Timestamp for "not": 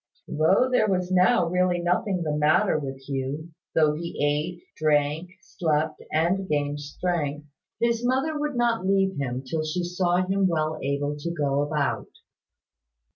8.55-8.83